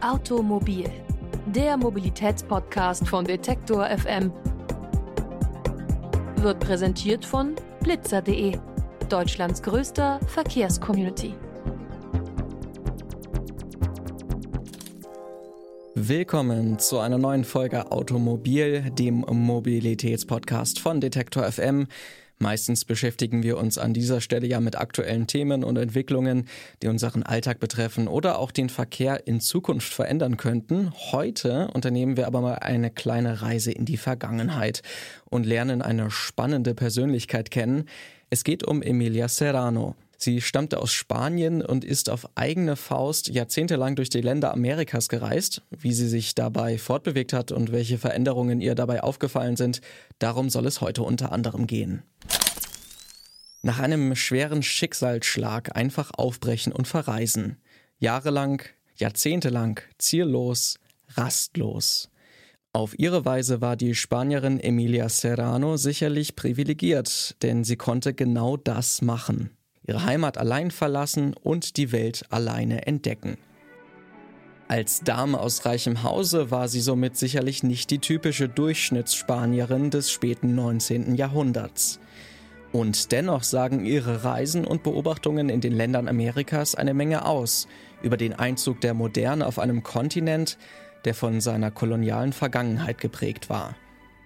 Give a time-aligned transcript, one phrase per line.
[0.00, 0.90] Automobil,
[1.46, 4.30] der Mobilitätspodcast von Detektor FM,
[6.36, 8.58] wird präsentiert von blitzer.de,
[9.08, 11.34] Deutschlands größter Verkehrscommunity.
[15.94, 21.86] Willkommen zu einer neuen Folge Automobil, dem Mobilitätspodcast von Detektor FM.
[22.38, 26.46] Meistens beschäftigen wir uns an dieser Stelle ja mit aktuellen Themen und Entwicklungen,
[26.82, 30.92] die unseren Alltag betreffen oder auch den Verkehr in Zukunft verändern könnten.
[31.12, 34.82] Heute unternehmen wir aber mal eine kleine Reise in die Vergangenheit
[35.24, 37.88] und lernen eine spannende Persönlichkeit kennen.
[38.28, 39.96] Es geht um Emilia Serrano.
[40.18, 45.62] Sie stammte aus Spanien und ist auf eigene Faust jahrzehntelang durch die Länder Amerikas gereist.
[45.70, 49.80] Wie sie sich dabei fortbewegt hat und welche Veränderungen ihr dabei aufgefallen sind,
[50.18, 52.02] darum soll es heute unter anderem gehen.
[53.62, 57.58] Nach einem schweren Schicksalsschlag einfach aufbrechen und verreisen.
[57.98, 58.62] Jahrelang,
[58.96, 60.78] jahrzehntelang, ziellos,
[61.14, 62.10] rastlos.
[62.72, 69.02] Auf ihre Weise war die Spanierin Emilia Serrano sicherlich privilegiert, denn sie konnte genau das
[69.02, 69.55] machen
[69.86, 73.36] ihre Heimat allein verlassen und die Welt alleine entdecken.
[74.68, 80.56] Als Dame aus reichem Hause war sie somit sicherlich nicht die typische Durchschnittsspanierin des späten
[80.56, 81.14] 19.
[81.14, 82.00] Jahrhunderts.
[82.72, 87.68] Und dennoch sagen ihre Reisen und Beobachtungen in den Ländern Amerikas eine Menge aus
[88.02, 90.58] über den Einzug der Moderne auf einem Kontinent,
[91.04, 93.76] der von seiner kolonialen Vergangenheit geprägt war.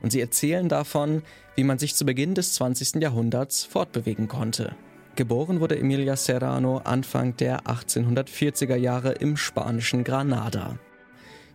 [0.01, 1.23] Und sie erzählen davon,
[1.55, 3.03] wie man sich zu Beginn des 20.
[3.03, 4.75] Jahrhunderts fortbewegen konnte.
[5.21, 10.79] Geboren wurde Emilia Serrano Anfang der 1840er Jahre im spanischen Granada.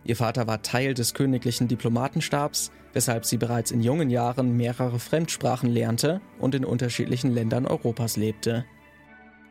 [0.04, 5.68] Ihr Vater war Teil des königlichen Diplomatenstabs, weshalb sie bereits in jungen Jahren mehrere Fremdsprachen
[5.68, 8.64] lernte und in unterschiedlichen Ländern Europas lebte.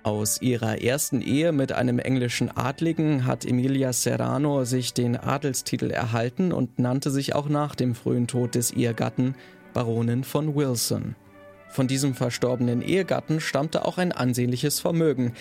[0.04, 6.54] Aus ihrer ersten Ehe mit einem englischen Adligen hat Emilia Serrano sich den Adelstitel erhalten
[6.54, 9.36] und nannte sich auch nach dem frühen Tod des Ehegatten
[9.74, 11.16] Baronin von Wilson.
[11.70, 15.34] Von diesem verstorbenen Ehegatten stammte auch ein ansehnliches Vermögen,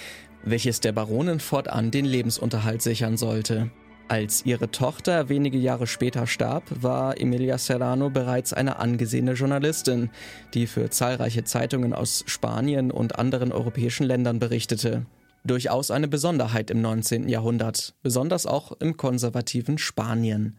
[0.44, 3.70] welches der Baronin fortan den Lebensunterhalt sichern sollte.
[4.06, 10.10] Als ihre Tochter wenige Jahre später starb, war Emilia Serrano bereits eine angesehene Journalistin,
[10.52, 15.06] die für zahlreiche Zeitungen aus Spanien und anderen europäischen Ländern berichtete.
[15.46, 17.28] Durchaus eine Besonderheit im 19.
[17.28, 20.58] Jahrhundert, besonders auch im konservativen Spanien.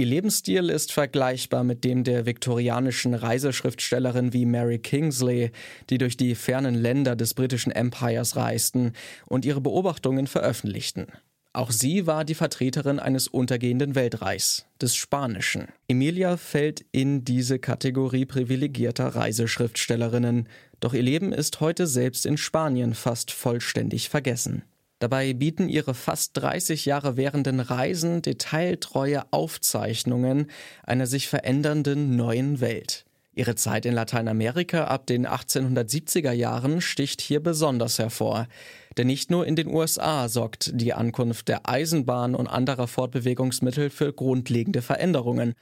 [0.00, 5.50] Ihr Lebensstil ist vergleichbar mit dem der viktorianischen Reiseschriftstellerin wie Mary Kingsley,
[5.90, 8.92] die durch die fernen Länder des britischen Empires reisten
[9.26, 11.08] und ihre Beobachtungen veröffentlichten.
[11.52, 15.66] Auch sie war die Vertreterin eines untergehenden Weltreichs, des Spanischen.
[15.88, 20.48] Emilia fällt in diese Kategorie privilegierter Reiseschriftstellerinnen,
[20.78, 24.62] doch ihr Leben ist heute selbst in Spanien fast vollständig vergessen.
[24.98, 30.50] Dabei bieten ihre fast 30 Jahre währenden Reisen detailtreue Aufzeichnungen
[30.82, 33.04] einer sich verändernden neuen Welt.
[33.38, 38.48] Ihre Zeit in Lateinamerika ab den 1870er Jahren sticht hier besonders hervor.
[38.96, 44.12] Denn nicht nur in den USA sorgt die Ankunft der Eisenbahn und anderer Fortbewegungsmittel für
[44.12, 45.54] grundlegende Veränderungen.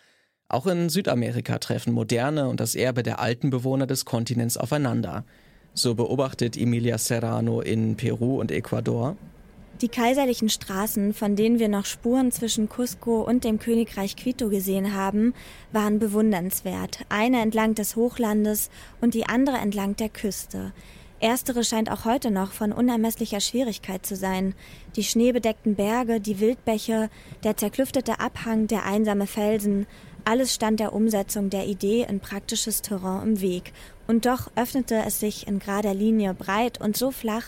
[0.48, 5.26] Auch in Südamerika treffen Moderne und das Erbe der alten Bewohner des Kontinents aufeinander.
[5.78, 9.14] So beobachtet Emilia Serrano in Peru und Ecuador.
[9.82, 14.94] Die kaiserlichen Straßen, von denen wir noch Spuren zwischen Cusco und dem Königreich Quito gesehen
[14.94, 15.34] haben,
[15.72, 17.04] waren bewundernswert.
[17.10, 18.70] Eine entlang des Hochlandes
[19.03, 20.72] und die andere entlang der Küste.
[21.20, 24.54] Erstere scheint auch heute noch von unermesslicher Schwierigkeit zu sein.
[24.97, 27.10] Die schneebedeckten Berge, die Wildbäche,
[27.44, 29.86] der zerklüftete Abhang, der einsame Felsen,
[30.26, 33.72] alles stand der Umsetzung der Idee in praktisches Terrain im Weg.
[34.09, 37.44] Und doch öffnete es sich in gerader Linie breit und so flach,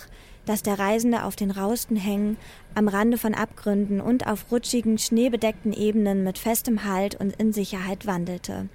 [0.47, 2.37] dass der Reisende auf den rausten Hängen,
[2.75, 8.06] am Rande von Abgründen und auf rutschigen, schneebedeckten Ebenen mit festem Halt und in Sicherheit
[8.06, 8.69] wandelte.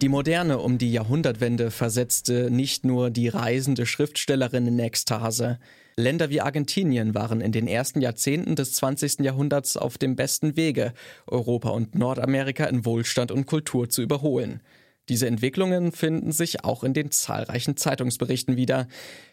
[0.00, 5.58] Die Moderne um die Jahrhundertwende versetzte nicht nur die reisende Schriftstellerin in Ekstase.
[5.94, 9.20] Länder wie Argentinien waren in den ersten Jahrzehnten des 20.
[9.20, 10.94] Jahrhunderts auf dem besten Wege,
[11.26, 14.62] Europa und Nordamerika in Wohlstand und Kultur zu überholen.
[15.10, 18.88] Diese Entwicklungen finden sich auch in den zahlreichen Zeitungsberichten wieder,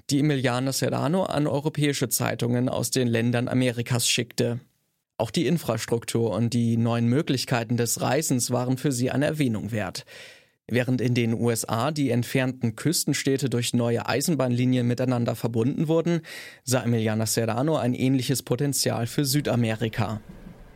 [0.09, 4.59] die Emiliano Serrano an europäische Zeitungen aus den Ländern Amerikas schickte.
[5.17, 10.05] Auch die Infrastruktur und die neuen Möglichkeiten des Reisens waren für sie eine Erwähnung wert.
[10.69, 16.19] Während in den USA die entfernten Küstenstädte durch neue Eisenbahnlinien miteinander verbunden wurden,
[16.65, 20.19] sah Emiliana Serrano ein ähnliches Potenzial für Südamerika.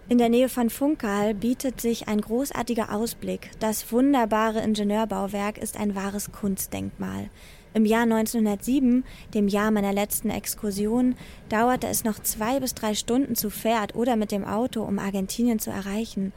[0.08, 3.52] In der Nähe von Funchal bietet sich ein großartiger Ausblick.
[3.60, 7.30] Das wunderbare Ingenieurbauwerk ist ein wahres Kunstdenkmal.
[7.74, 9.04] Im Jahr 1907,
[9.34, 11.16] dem Jahr meiner letzten Exkursion,
[11.50, 15.60] dauerte es noch zwei bis drei Stunden zu Pferd oder mit dem Auto, um Argentinien
[15.60, 16.32] zu erreichen.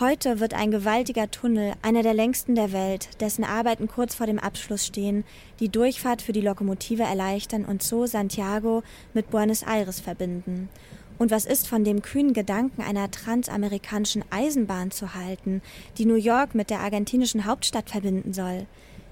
[0.00, 4.38] Heute wird ein gewaltiger Tunnel, einer der längsten der Welt, dessen Arbeiten kurz vor dem
[4.38, 5.24] Abschluss stehen,
[5.58, 10.68] die Durchfahrt für die Lokomotive erleichtern und so Santiago mit Buenos Aires verbinden.
[11.18, 15.62] Und was ist von dem kühnen Gedanken einer transamerikanischen Eisenbahn zu halten,
[15.96, 18.66] die New York mit der argentinischen Hauptstadt verbinden soll?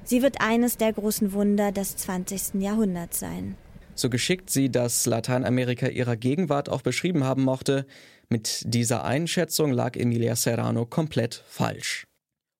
[0.04, 2.62] Sie wird eines der großen Wunder des 20.
[2.62, 3.56] Jahrhunderts sein.
[3.96, 7.86] So geschickt sie das Lateinamerika ihrer Gegenwart auch beschrieben haben mochte,
[8.28, 12.06] mit dieser Einschätzung lag Emilia Serrano komplett falsch.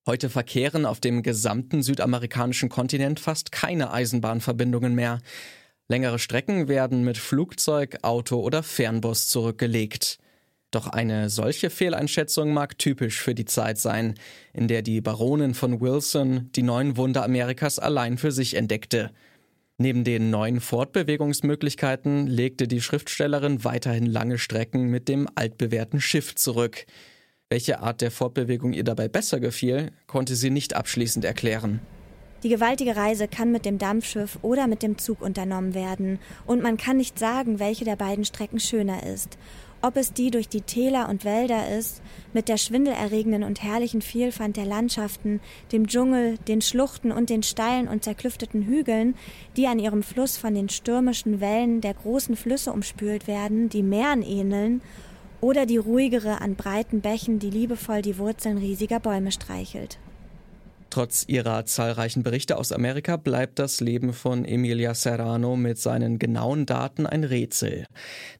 [0.07, 5.19] Heute verkehren auf dem gesamten südamerikanischen Kontinent fast keine Eisenbahnverbindungen mehr.
[5.89, 10.17] Längere Strecken werden mit Flugzeug, Auto oder Fernbus zurückgelegt.
[10.71, 14.15] Doch eine solche Fehleinschätzung mag typisch für die Zeit sein,
[14.53, 19.11] in der die Baronin von Wilson die neuen Wunder Amerikas allein für sich entdeckte.
[19.79, 26.87] Neben den neuen Fortbewegungsmöglichkeiten legte die Schriftstellerin weiterhin lange Strecken mit dem altbewährten Schiff zurück.
[27.47, 31.79] Welche Art der Fortbewegung ihr dabei besser gefiel, konnte sie nicht abschließend erklären.
[32.41, 36.77] Die gewaltige Reise kann mit dem Dampfschiff oder mit dem Zug unternommen werden, und man
[36.77, 39.37] kann nicht sagen, welche der beiden Strecken schöner ist.
[39.81, 42.01] Ob es die durch die Täler und Wälder ist,
[42.33, 45.39] mit der schwindelerregenden und herrlichen Vielfalt der Landschaften,
[45.71, 49.15] dem Dschungel, den Schluchten und den steilen und zerklüfteten Hügeln,
[49.55, 54.23] die an ihrem Fluss von den stürmischen Wellen der großen Flüsse umspült werden, die Meeren
[54.23, 54.81] ähneln,
[55.41, 59.99] oder die ruhigere an breiten Bächen, die liebevoll die Wurzeln riesiger Bäume streichelt.
[60.89, 66.65] Trotz ihrer zahlreichen Berichte aus Amerika bleibt das Leben von Emilia Serrano mit seinen genauen
[66.65, 67.85] Daten ein Rätsel.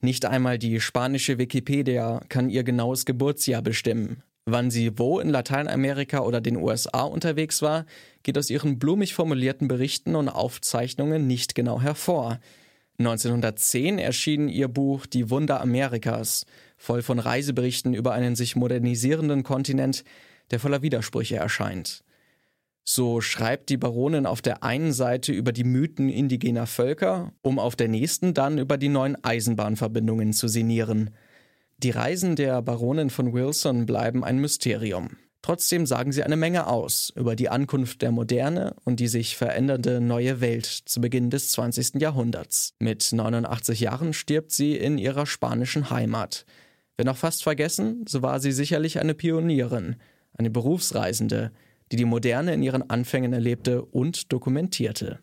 [0.02, 4.24] Nicht einmal die spanische Wikipedia kann ihr genaues Geburtsjahr bestimmen.
[4.46, 7.86] Wann sie wo in Lateinamerika oder den USA unterwegs war,
[8.24, 12.40] geht aus ihren blumig formulierten Berichten und Aufzeichnungen nicht genau hervor.
[12.98, 16.46] 1910 erschien ihr Buch Die Wunder Amerikas,
[16.78, 20.06] voll von Reiseberichten über einen sich modernisierenden Kontinent,
[20.50, 22.06] der voller Widersprüche erscheint.
[22.89, 27.75] So schreibt die Baronin auf der einen Seite über die Mythen indigener Völker, um auf
[27.75, 31.10] der nächsten dann über die neuen Eisenbahnverbindungen zu sinnieren.
[31.80, 35.18] Die Reisen der Baronin von Wilson bleiben ein Mysterium.
[35.42, 40.00] Trotzdem sagen sie eine Menge aus über die Ankunft der Moderne und die sich verändernde
[40.00, 41.95] neue Welt zu Beginn des 20.
[42.01, 42.74] Jahrhunderts.
[42.80, 46.45] Mit 89 Jahren stirbt sie in ihrer spanischen Heimat.
[46.95, 49.98] Wenn auch fast vergessen, so war sie sicherlich eine Pionierin,
[50.38, 51.51] eine Berufsreisende,
[51.92, 55.19] die die Moderne in ihren Anfängen erlebte und dokumentierte.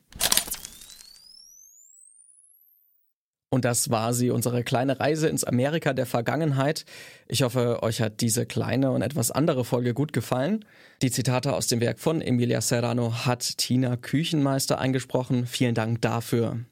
[3.55, 6.85] Und das war sie, unsere kleine Reise ins Amerika der Vergangenheit.
[7.29, 10.65] Ich hoffe, euch hat diese kleine und etwas andere Folge gut gefallen.
[11.03, 15.47] Die Zitate aus dem Werk von Emilia Serrano hat Tina Küchenmeister eingesprochen.
[15.47, 16.65] Vielen Dank dafür.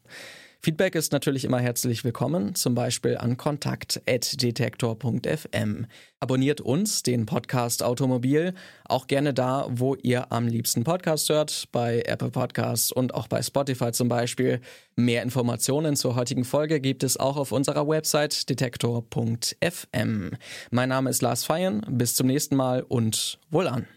[0.64, 5.86] Feedback ist natürlich immer herzlich willkommen, zum Beispiel an kontakt.detektor.fm.
[6.20, 8.54] Abonniert uns, den Podcast Automobil,
[8.84, 13.42] auch gerne da, wo ihr am liebsten Podcast hört, bei Apple Podcasts und auch bei
[13.42, 14.60] Spotify zum Beispiel.
[14.94, 20.30] Mehr Informationen zur heutigen Folge gibt es auch auf unserer Website detektor.fm.
[20.70, 23.88] Mein Name ist Lars Feyen, bis zum nächsten Mal und wohlan.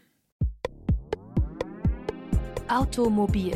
[2.67, 3.55] Automobil